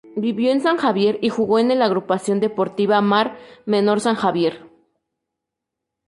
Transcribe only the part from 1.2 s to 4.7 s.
y jugó en el Agrupación Deportiva Mar Menor-San Javier.